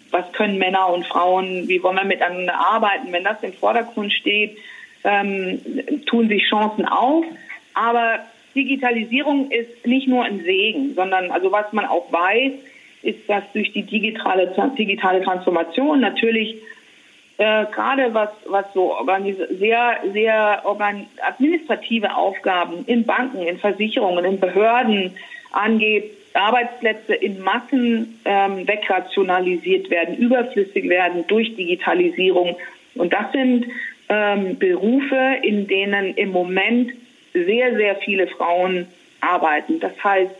[0.10, 4.58] was können Männer und Frauen, wie wollen wir miteinander arbeiten, wenn das im Vordergrund steht,
[5.04, 5.60] ähm,
[6.08, 7.26] tun sich Chancen auf.
[7.74, 8.20] Aber
[8.56, 12.54] Digitalisierung ist nicht nur ein Segen, sondern also was man auch weiß,
[13.04, 16.56] ist, dass durch die digitale, digitale Transformation natürlich
[17.38, 18.96] äh, gerade was, was so
[19.58, 20.64] sehr, sehr
[21.22, 25.16] administrative Aufgaben in Banken, in Versicherungen, in Behörden
[25.52, 32.56] angeht, Arbeitsplätze in Massen ähm, wegrationalisiert werden, überflüssig werden durch Digitalisierung.
[32.96, 33.66] Und das sind
[34.08, 36.92] ähm, Berufe, in denen im Moment
[37.34, 38.88] sehr, sehr viele Frauen
[39.22, 39.80] arbeiten.
[39.80, 40.36] Das heißt,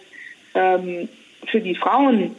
[0.56, 1.10] ähm,
[1.48, 2.36] für die Frauen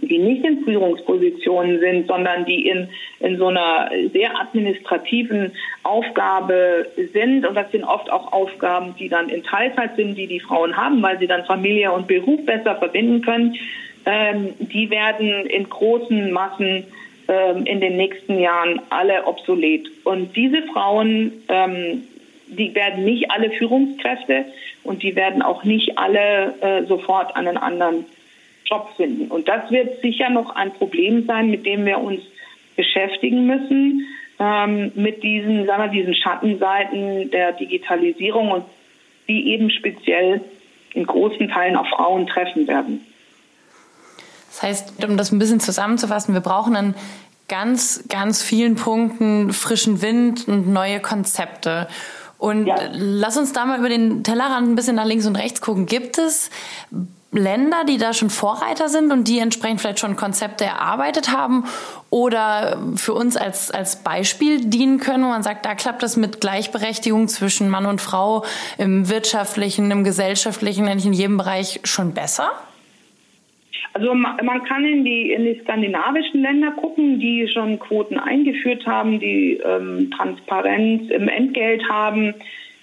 [0.00, 2.88] die nicht in Führungspositionen sind, sondern die in,
[3.20, 5.52] in so einer sehr administrativen
[5.82, 7.46] Aufgabe sind.
[7.46, 11.02] Und das sind oft auch Aufgaben, die dann in Teilzeit sind, die die Frauen haben,
[11.02, 13.56] weil sie dann Familie und Beruf besser verbinden können.
[14.04, 16.84] Ähm, die werden in großen Massen
[17.28, 19.88] ähm, in den nächsten Jahren alle obsolet.
[20.04, 22.02] Und diese Frauen, ähm,
[22.48, 24.46] die werden nicht alle Führungskräfte
[24.82, 28.06] und die werden auch nicht alle äh, sofort an einen anderen
[28.72, 29.30] Job finden.
[29.30, 32.20] Und das wird sicher noch ein Problem sein, mit dem wir uns
[32.74, 34.06] beschäftigen müssen,
[34.38, 38.64] ähm, mit diesen, sagen wir, diesen Schattenseiten der Digitalisierung und
[39.28, 40.40] die eben speziell
[40.94, 43.06] in großen Teilen auf Frauen treffen werden.
[44.48, 46.94] Das heißt, um das ein bisschen zusammenzufassen, wir brauchen an
[47.48, 51.88] ganz, ganz vielen Punkten frischen Wind und neue Konzepte.
[52.38, 52.76] Und ja.
[52.92, 55.86] lass uns da mal über den Tellerrand ein bisschen nach links und rechts gucken.
[55.86, 56.50] Gibt es
[57.32, 61.64] Länder, die da schon Vorreiter sind und die entsprechend vielleicht schon Konzepte erarbeitet haben
[62.10, 66.42] oder für uns als, als Beispiel dienen können, wo man sagt, da klappt das mit
[66.42, 68.44] Gleichberechtigung zwischen Mann und Frau
[68.76, 72.50] im wirtschaftlichen, im gesellschaftlichen, eigentlich in jedem Bereich schon besser?
[73.94, 79.20] Also man kann in die, in die skandinavischen Länder gucken, die schon Quoten eingeführt haben,
[79.20, 82.34] die ähm, Transparenz im Entgelt haben,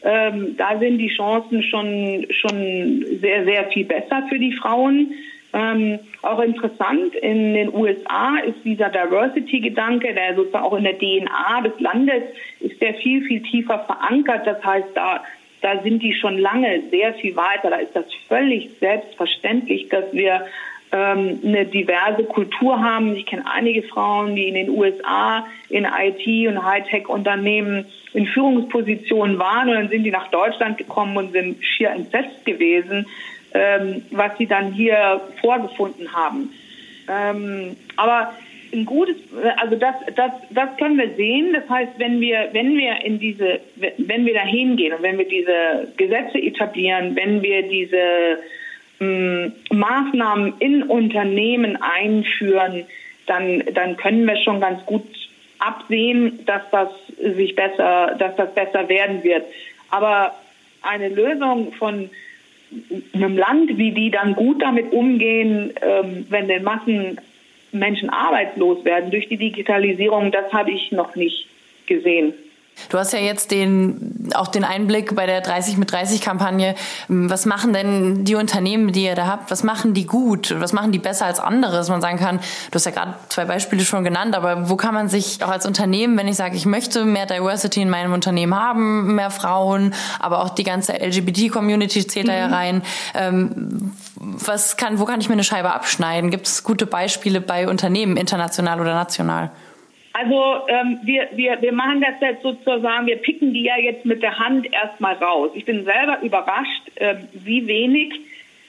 [0.03, 5.13] ähm, da sind die Chancen schon, schon sehr, sehr viel besser für die Frauen.
[5.51, 11.61] Ähm, auch interessant, in den USA ist dieser Diversity-Gedanke, der sozusagen auch in der DNA
[11.61, 12.23] des Landes
[12.59, 14.45] ist der viel, viel tiefer verankert.
[14.45, 15.23] Das heißt, da,
[15.61, 17.71] da sind die schon lange sehr viel weiter.
[17.71, 20.45] Da ist das völlig selbstverständlich, dass wir
[20.91, 23.15] ähm, eine diverse Kultur haben.
[23.15, 29.69] Ich kenne einige Frauen, die in den USA in IT- und Hightech-Unternehmen in Führungspositionen waren
[29.69, 33.05] und dann sind die nach Deutschland gekommen und sind schier entsetzt gewesen,
[33.53, 36.49] ähm, was sie dann hier vorgefunden haben.
[37.07, 38.33] Ähm, aber
[38.71, 39.15] ein gutes,
[39.57, 41.53] also das, das, das können wir sehen.
[41.53, 43.59] Das heißt, wenn wir, wenn wir in diese,
[43.97, 48.39] wenn wir da hingehen und wenn wir diese Gesetze etablieren, wenn wir diese
[48.99, 52.85] ähm, Maßnahmen in Unternehmen einführen,
[53.25, 55.03] dann, dann können wir schon ganz gut
[55.59, 59.45] absehen, dass das sich besser, dass das besser werden wird.
[59.89, 60.35] Aber
[60.81, 62.09] eine Lösung von
[63.13, 67.19] einem Land, wie die dann gut damit umgehen, ähm, wenn den Massen
[67.71, 71.47] Menschen arbeitslos werden durch die Digitalisierung, das habe ich noch nicht
[71.87, 72.33] gesehen.
[72.87, 76.75] Du hast ja jetzt den, auch den Einblick bei der 30 mit 30 Kampagne.
[77.07, 79.51] Was machen denn die Unternehmen, die ihr da habt?
[79.51, 80.55] Was machen die gut?
[80.59, 81.73] Was machen die besser als andere?
[81.73, 82.39] Dass man sagen kann,
[82.71, 85.65] du hast ja gerade zwei Beispiele schon genannt, aber wo kann man sich auch als
[85.65, 90.43] Unternehmen, wenn ich sage, ich möchte mehr Diversity in meinem Unternehmen haben, mehr Frauen, aber
[90.43, 92.29] auch die ganze LGBT-Community zählt mhm.
[92.29, 92.53] da ja mhm.
[92.53, 92.81] rein.
[93.13, 96.29] Ähm, was kann, wo kann ich mir eine Scheibe abschneiden?
[96.29, 99.51] Gibt es gute Beispiele bei Unternehmen, international oder national?
[100.13, 104.23] Also ähm, wir, wir, wir machen das jetzt sozusagen, wir picken die ja jetzt mit
[104.23, 105.51] der Hand erstmal raus.
[105.53, 108.13] Ich bin selber überrascht, äh, wie wenig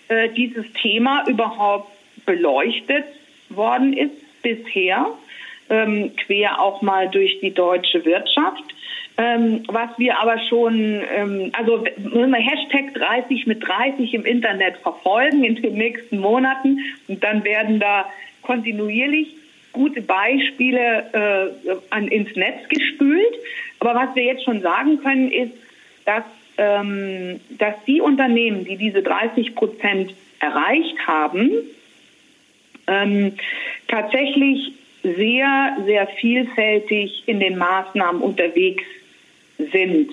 [0.08, 1.90] äh, dieses Thema überhaupt
[2.26, 3.04] beleuchtet
[3.48, 5.06] worden ist bisher,
[5.68, 8.64] ähm, quer auch mal durch die deutsche Wirtschaft.
[9.16, 14.78] Ähm, was wir aber schon, ähm, also müssen wir Hashtag 30 mit 30 im Internet
[14.78, 18.06] verfolgen in den nächsten Monaten und dann werden da
[18.42, 19.28] kontinuierlich
[19.72, 23.34] gute Beispiele äh, an, ins Netz gespült.
[23.78, 25.52] Aber was wir jetzt schon sagen können, ist,
[26.04, 26.24] dass,
[26.58, 31.50] ähm, dass die Unternehmen, die diese 30 Prozent erreicht haben,
[32.86, 33.32] ähm,
[33.88, 38.84] tatsächlich sehr, sehr vielfältig in den Maßnahmen unterwegs
[39.72, 40.10] sind.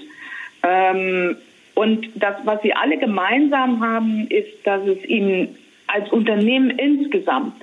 [0.64, 1.36] Ähm,
[1.76, 5.56] und das, was sie alle gemeinsam haben, ist, dass es ihnen
[5.88, 7.54] als Unternehmen insgesamt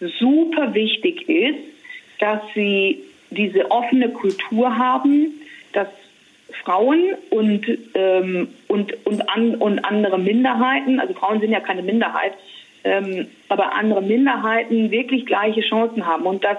[0.00, 1.58] super wichtig ist,
[2.18, 5.32] dass sie diese offene Kultur haben,
[5.72, 5.88] dass
[6.64, 12.32] Frauen und, ähm, und, und, an, und andere Minderheiten, also Frauen sind ja keine Minderheit,
[12.84, 16.58] ähm, aber andere Minderheiten wirklich gleiche Chancen haben und dass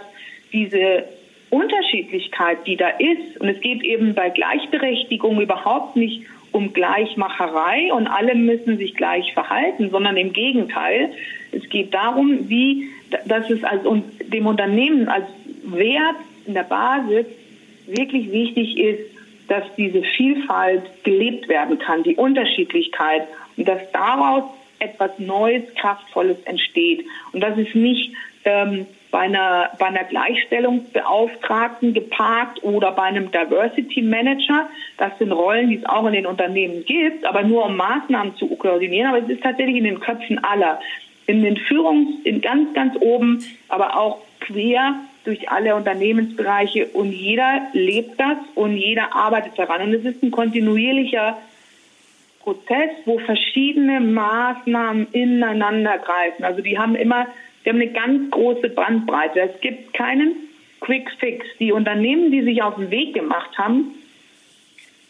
[0.52, 1.06] diese
[1.50, 8.08] Unterschiedlichkeit, die da ist, und es geht eben bei Gleichberechtigung überhaupt nicht um Gleichmacherei und
[8.08, 11.12] alle müssen sich gleich verhalten, sondern im Gegenteil.
[11.52, 12.89] Es geht darum, wie,
[13.26, 13.82] dass es als,
[14.26, 15.26] dem Unternehmen als
[15.63, 17.26] Wert in der Basis
[17.88, 19.17] wirklich wichtig ist,
[19.48, 24.43] dass diese Vielfalt gelebt werden kann, die Unterschiedlichkeit und dass daraus
[24.80, 27.06] etwas Neues, Kraftvolles entsteht.
[27.32, 28.13] Und das ist nicht
[28.46, 34.70] ähm, bei einer, bei einer Gleichstellungsbeauftragten geparkt oder bei einem Diversity Manager.
[34.98, 38.48] Das sind Rollen, die es auch in den Unternehmen gibt, aber nur um Maßnahmen zu
[38.58, 39.08] koordinieren.
[39.08, 40.80] Aber es ist tatsächlich in den Köpfen aller.
[41.27, 47.67] In den Führungs-, in ganz, ganz oben, aber auch quer durch alle Unternehmensbereiche und jeder
[47.73, 49.81] lebt das und jeder arbeitet daran.
[49.81, 51.37] Und es ist ein kontinuierlicher
[52.39, 56.43] Prozess, wo verschiedene Maßnahmen ineinander greifen.
[56.43, 57.27] Also die haben immer
[57.67, 59.41] wir haben eine ganz große Bandbreite.
[59.41, 60.37] Es gibt keinen
[60.79, 61.45] Quick Fix.
[61.59, 63.93] Die Unternehmen, die sich auf den Weg gemacht haben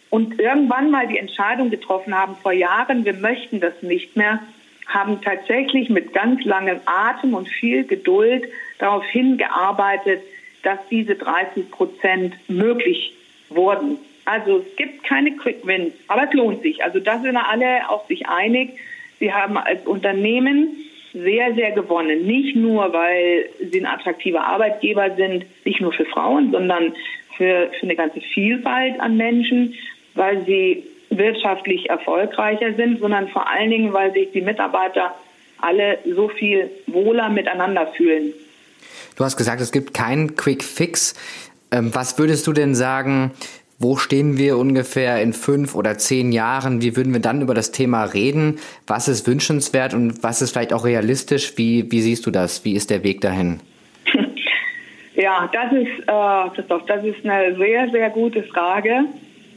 [0.10, 4.40] und irgendwann mal die Entscheidung getroffen haben, vor Jahren, wir möchten das nicht mehr,
[4.88, 8.46] haben tatsächlich mit ganz langem Atem und viel Geduld
[8.80, 10.22] darauf hingearbeitet,
[10.64, 13.14] dass diese 30 Prozent möglich
[13.50, 13.98] wurden.
[14.26, 16.84] Also es gibt keine Quick Wins, aber es lohnt sich.
[16.84, 18.78] Also da sind alle auch sich einig.
[19.20, 20.76] Sie haben als Unternehmen
[21.14, 22.26] sehr, sehr gewonnen.
[22.26, 26.94] Nicht nur, weil sie ein attraktiver Arbeitgeber sind, nicht nur für Frauen, sondern
[27.36, 29.74] für, für eine ganze Vielfalt an Menschen,
[30.14, 30.84] weil sie
[31.18, 35.14] wirtschaftlich erfolgreicher sind, sondern vor allen Dingen, weil sich die Mitarbeiter
[35.60, 38.34] alle so viel wohler miteinander fühlen.
[39.16, 41.16] Du hast gesagt, es gibt keinen Quick Fix.
[41.72, 43.32] Ähm, was würdest du denn sagen,
[43.80, 46.82] wo stehen wir ungefähr in fünf oder zehn Jahren?
[46.82, 48.60] Wie würden wir dann über das Thema reden?
[48.88, 51.58] Was ist wünschenswert und was ist vielleicht auch realistisch?
[51.58, 52.66] Wie, wie siehst du das?
[52.66, 53.60] Wie ist der Weg dahin?
[55.20, 59.06] Ja, das ist, äh, Christoph, das ist eine sehr, sehr gute Frage.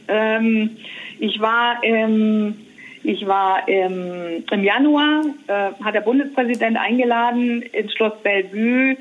[0.08, 0.76] Ähm,
[1.18, 2.56] ich war im,
[3.02, 8.96] ich war im, im Januar, äh, hat der Bundespräsident eingeladen ins Schloss Bellevue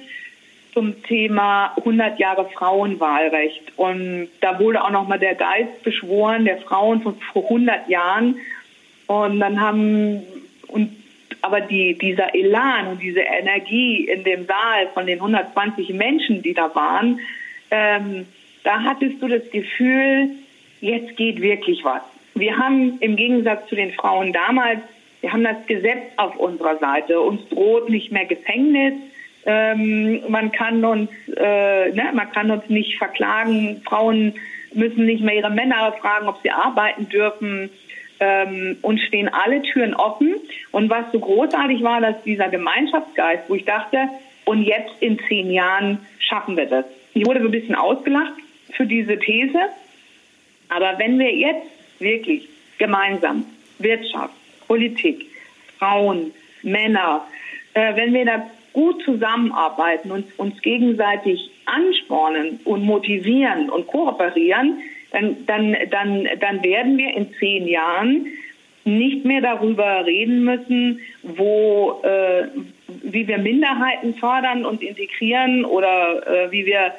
[0.74, 3.78] zum Thema 100 Jahre Frauenwahlrecht.
[3.78, 8.36] Und da wurde auch nochmal der Geist beschworen der Frauen von vor 100 Jahren.
[9.08, 10.22] Und dann haben,
[10.68, 10.92] und,
[11.42, 16.54] aber die, dieser Elan und diese Energie in dem Saal von den 120 Menschen, die
[16.54, 17.20] da waren,
[17.72, 18.26] ähm,
[18.64, 20.30] da hattest du das Gefühl,
[20.82, 22.02] jetzt geht wirklich was.
[22.36, 24.80] Wir haben im Gegensatz zu den Frauen damals,
[25.22, 27.20] wir haben das Gesetz auf unserer Seite.
[27.20, 28.94] Uns droht nicht mehr Gefängnis,
[29.46, 33.82] ähm, man kann uns, äh, ne, man kann uns nicht verklagen.
[33.86, 34.34] Frauen
[34.74, 37.70] müssen nicht mehr ihre Männer fragen, ob sie arbeiten dürfen.
[38.22, 40.36] Ähm, und stehen alle Türen offen.
[40.72, 44.10] Und was so großartig war, dass dieser Gemeinschaftsgeist, wo ich dachte,
[44.44, 46.86] und jetzt in zehn Jahren schaffen wir das.
[47.14, 48.34] Ich wurde so ein bisschen ausgelacht
[48.74, 49.58] für diese These.
[50.70, 51.68] Aber wenn wir jetzt
[52.00, 53.46] wirklich gemeinsam
[53.80, 54.34] Wirtschaft,
[54.68, 55.26] Politik,
[55.78, 56.32] Frauen,
[56.64, 57.28] Männer,
[57.74, 64.80] äh, wenn wir da gut zusammenarbeiten und uns gegenseitig anspornen und motivieren und kooperieren,
[65.12, 68.28] dann, dann, dann, dann werden wir in zehn Jahren
[68.86, 72.48] nicht mehr darüber reden müssen, wo, äh,
[73.04, 76.94] wie wir Minderheiten fördern und integrieren oder äh, wie wir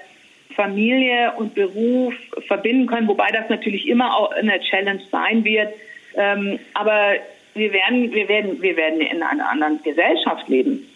[0.55, 2.14] Familie und Beruf
[2.46, 5.72] verbinden können, wobei das natürlich immer auch eine Challenge sein wird.
[6.16, 7.14] Ähm, aber
[7.55, 10.86] wir werden, wir werden, wir werden in einer anderen Gesellschaft leben.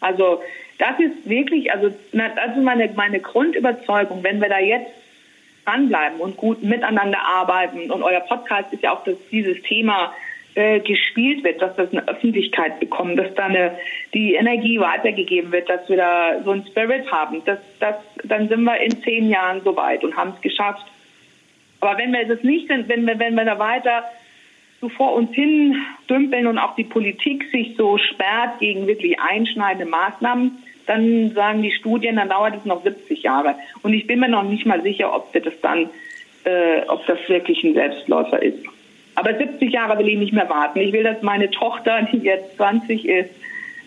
[0.00, 0.42] Also
[0.78, 4.90] das ist wirklich, also das ist meine, meine Grundüberzeugung, wenn wir da jetzt
[5.64, 10.12] dranbleiben und gut miteinander arbeiten und euer Podcast ist ja auch dass dieses Thema
[10.54, 13.78] äh, gespielt wird, dass das eine Öffentlichkeit bekommt, dass da eine,
[14.12, 17.42] die Energie weitergegeben wird, dass wir da so einen Spirit haben.
[17.44, 20.86] Das, das, dann sind wir in zehn Jahren soweit und haben es geschafft.
[21.80, 24.04] Aber wenn wir das nicht sind, wenn wir, wenn wir da weiter
[24.80, 25.76] so vor uns hin
[26.08, 31.72] dümpeln und auch die Politik sich so sperrt gegen wirklich einschneidende Maßnahmen, dann sagen die
[31.72, 33.56] Studien, dann dauert es noch 70 Jahre.
[33.82, 35.88] Und ich bin mir noch nicht mal sicher, ob wir das dann,
[36.44, 38.58] äh, ob das wirklich ein Selbstläufer ist.
[39.14, 40.80] Aber 70 Jahre will ich nicht mehr warten.
[40.80, 43.30] Ich will, dass meine Tochter, die jetzt 20 ist,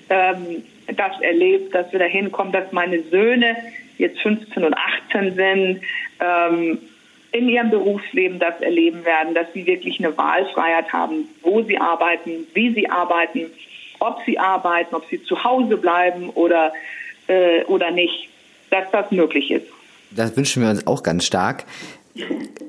[0.10, 3.58] ähm, das erlebt, dass wir dahin kommen, dass meine Söhne
[3.98, 4.76] jetzt 15 und
[5.12, 5.82] 18 sind,
[6.20, 6.80] ähm,
[7.32, 12.48] in ihrem Berufsleben das erleben werden, dass sie wirklich eine Wahlfreiheit haben, wo sie arbeiten,
[12.54, 13.48] wie sie arbeiten,
[14.00, 16.72] ob sie arbeiten, ob sie zu Hause bleiben oder,
[17.28, 18.30] äh, oder nicht,
[18.70, 19.68] dass das möglich ist.
[20.12, 21.66] Das wünschen wir uns auch ganz stark.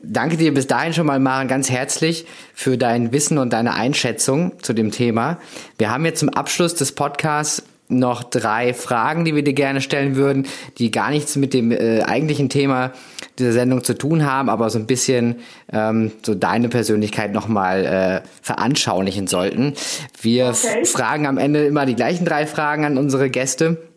[0.03, 4.53] Danke dir bis dahin schon mal, Maren, ganz herzlich für dein Wissen und deine Einschätzung
[4.63, 5.39] zu dem Thema.
[5.77, 10.17] Wir haben jetzt zum Abschluss des Podcasts noch drei Fragen, die wir dir gerne stellen
[10.17, 10.47] würden,
[10.79, 12.93] die gar nichts mit dem äh, eigentlichen Thema
[13.39, 15.37] dieser Sendung zu tun haben, aber so ein bisschen
[15.73, 17.85] ähm, so deine Persönlichkeit nochmal
[18.25, 19.75] äh, veranschaulichen sollten.
[20.21, 20.85] Wir okay.
[20.85, 23.88] fragen am Ende immer die gleichen drei Fragen an unsere Gäste.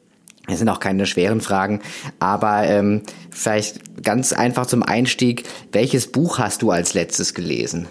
[0.51, 1.81] Es sind auch keine schweren Fragen,
[2.19, 7.87] aber ähm, vielleicht ganz einfach zum Einstieg, welches Buch hast du als letztes gelesen?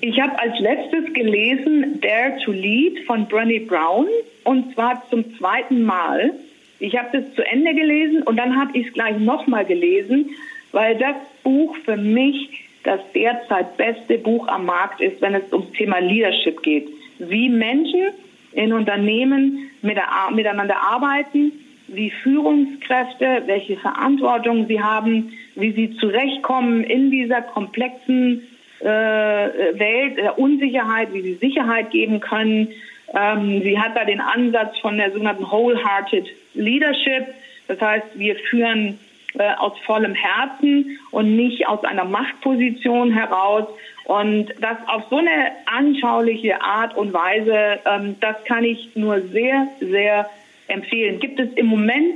[0.00, 4.06] Ich habe als letztes gelesen Dare to Lead von Brené Brown
[4.44, 6.32] und zwar zum zweiten Mal.
[6.78, 10.30] Ich habe das zu Ende gelesen und dann habe ich es gleich nochmal gelesen,
[10.72, 15.72] weil das Buch für mich das derzeit beste Buch am Markt ist, wenn es ums
[15.72, 16.86] Thema Leadership geht.
[17.18, 18.12] Wie Menschen
[18.56, 21.52] in Unternehmen miteinander arbeiten,
[21.88, 28.42] wie Führungskräfte, welche Verantwortung sie haben, wie sie zurechtkommen in dieser komplexen
[28.80, 32.68] äh, Welt der Unsicherheit, wie sie Sicherheit geben können.
[33.14, 37.26] Ähm, sie hat da den Ansatz von der sogenannten Wholehearted Leadership.
[37.68, 38.98] Das heißt, wir führen
[39.38, 43.66] äh, aus vollem Herzen und nicht aus einer Machtposition heraus.
[44.04, 49.68] Und das auf so eine anschauliche Art und Weise, ähm, das kann ich nur sehr,
[49.80, 50.30] sehr
[50.68, 51.20] empfehlen.
[51.20, 52.14] Gibt es im Moment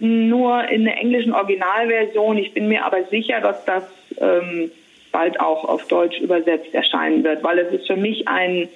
[0.00, 2.38] nur in der englischen Originalversion.
[2.38, 3.84] Ich bin mir aber sicher, dass das
[4.18, 4.70] ähm,
[5.12, 8.68] bald auch auf Deutsch übersetzt erscheinen wird, weil es ist für mich ein,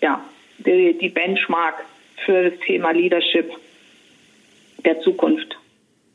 [0.00, 0.22] ja,
[0.58, 1.84] die, die Benchmark
[2.24, 3.50] für das Thema Leadership
[4.84, 5.56] der Zukunft.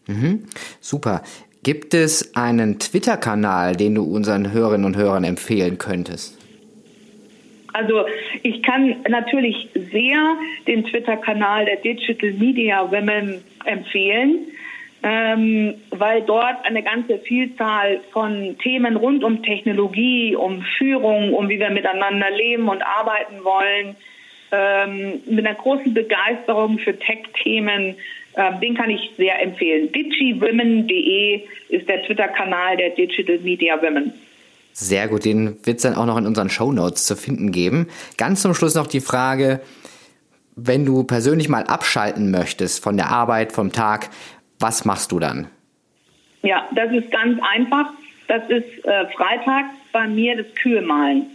[0.08, 0.46] Mhm,
[0.80, 1.22] super.
[1.64, 6.38] Gibt es einen Twitter-Kanal, den du unseren Hörerinnen und Hörern empfehlen könntest?
[7.74, 8.06] Also
[8.44, 10.36] ich kann natürlich sehr
[10.68, 14.48] den Twitter-Kanal der Digital Media Women empfehlen,
[15.04, 21.60] ähm, weil dort eine ganze Vielzahl von Themen rund um Technologie, um Führung, um wie
[21.60, 23.96] wir miteinander leben und arbeiten wollen,
[24.52, 27.96] ähm, mit einer großen Begeisterung für Tech-Themen,
[28.62, 29.92] den kann ich sehr empfehlen.
[29.92, 34.14] digiwomen.de ist der Twitter-Kanal der Digital Media Women.
[34.74, 37.88] Sehr gut, den wird es dann auch noch in unseren Show Notes zu finden geben.
[38.18, 39.60] Ganz zum Schluss noch die Frage,
[40.56, 44.10] wenn du persönlich mal abschalten möchtest von der Arbeit, vom Tag,
[44.60, 45.48] was machst du dann?
[46.44, 47.92] Ja, das ist ganz einfach.
[48.28, 51.28] Das ist äh, Freitag bei mir das Kühlmalen.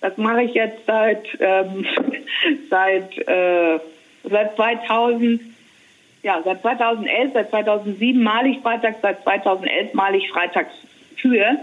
[0.00, 1.86] Das mache ich jetzt seit ähm,
[2.70, 3.78] seit äh,
[4.28, 5.40] seit 2000
[6.26, 10.74] ja seit 2011 seit 2007 male ich freitags seit 2011 male ich freitags
[11.20, 11.58] Kühe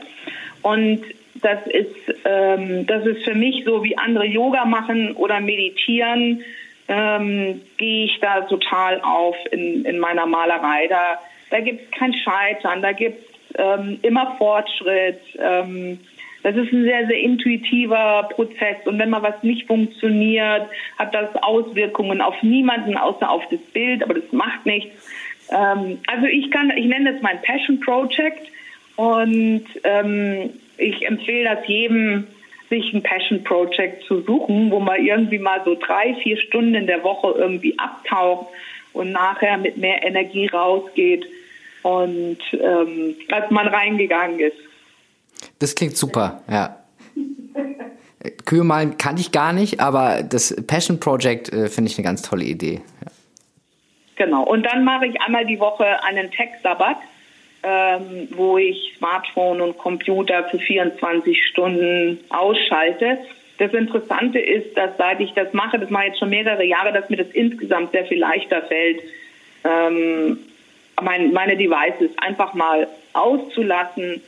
[0.64, 1.04] und
[1.42, 1.96] das ist,
[2.26, 6.42] ähm, das ist für mich so, wie andere Yoga machen oder meditieren,
[6.88, 10.88] ähm, gehe ich da total auf in, in meiner Malerei.
[10.88, 15.20] Da, da gibt es kein Scheitern, da gibt es ähm, immer Fortschritt.
[15.38, 16.00] Ähm,
[16.44, 18.86] das ist ein sehr, sehr intuitiver Prozess.
[18.86, 20.68] Und wenn mal was nicht funktioniert,
[21.00, 24.92] hat das Auswirkungen auf niemanden außer auf das Bild, aber das macht nichts.
[25.50, 28.52] Ähm, also ich kann, ich nenne das mein Passion Project.
[28.96, 32.28] Und ähm, ich empfehle das jedem,
[32.70, 36.88] sich ein Passion Project zu suchen, wo man irgendwie mal so drei, vier Stunden in
[36.88, 38.48] der Woche irgendwie abtaucht
[38.94, 41.26] und nachher mit mehr Energie rausgeht
[41.84, 44.58] und ähm, als man reingegangen ist.
[45.64, 46.76] Das klingt super, ja.
[48.44, 52.22] Kühe malen kann ich gar nicht, aber das Passion Project äh, finde ich eine ganz
[52.22, 52.82] tolle Idee.
[53.00, 53.12] Ja.
[54.18, 54.44] Genau.
[54.44, 56.98] Und dann mache ich einmal die Woche einen Tech-Sabbat,
[57.64, 63.20] ähm, wo ich Smartphone und Computer für 24 Stunden ausschalte.
[63.58, 66.92] Das Interessante ist, dass seit ich das mache, das mache ich jetzt schon mehrere Jahre,
[66.92, 69.02] dass mir das insgesamt sehr viel leichter fällt,
[69.64, 70.40] ähm,
[71.02, 74.22] mein, meine Devices einfach mal auszulassen.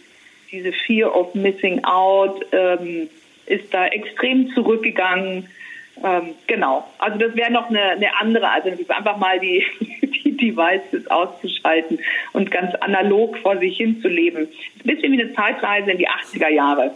[0.52, 3.10] Diese Fear of Missing Out ähm,
[3.46, 5.48] ist da extrem zurückgegangen.
[6.04, 6.88] Ähm, genau.
[7.00, 9.64] Also das wäre noch eine, eine andere Alternative, einfach mal die,
[10.24, 12.00] die Devices auszuschalten
[12.34, 14.48] und ganz analog vor sich hin zu leben.
[14.80, 16.92] Ein bisschen wie eine Zeitreise in die 80er Jahre.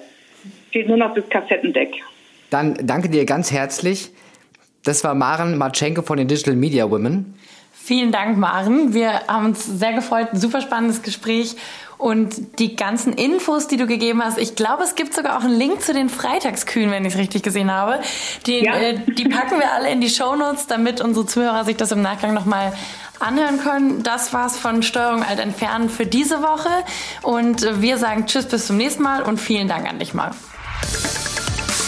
[0.72, 1.95] Fehlt nur noch das Kassettendeck.
[2.50, 4.12] Dann danke dir ganz herzlich.
[4.84, 7.36] Das war Maren Marchenko von den Digital Media Women.
[7.74, 8.93] Vielen Dank, Maren.
[8.93, 10.30] Wir haben uns sehr gefreut.
[10.34, 11.56] Super spannendes Gespräch.
[12.00, 15.54] Und die ganzen Infos, die du gegeben hast, ich glaube, es gibt sogar auch einen
[15.54, 18.00] Link zu den Freitagskühen, wenn ich es richtig gesehen habe.
[18.45, 18.74] Die, ja.
[18.74, 22.34] äh, die packen wir alle in die Shownotes, damit unsere Zuhörer sich das im Nachgang
[22.34, 22.72] nochmal
[23.20, 24.02] anhören können.
[24.02, 26.70] Das war's von Steuerung Alt Entfernen für diese Woche.
[27.22, 30.32] Und wir sagen Tschüss bis zum nächsten Mal und vielen Dank an dich mal.